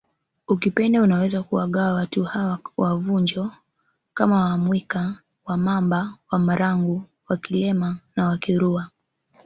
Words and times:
Ukipenda 0.47 1.01
unaweza 1.01 1.43
kuwagawa 1.43 1.93
watu 1.93 2.23
hawa 2.23 2.59
wa 2.77 2.95
Vunjo 2.95 3.51
kama 4.13 4.45
WaMwika 4.45 5.15
WaMamba 5.45 6.17
WaMarangu 6.31 7.03
WaKilema 7.29 7.97
na 8.15 8.27
Wakirua 8.29 8.89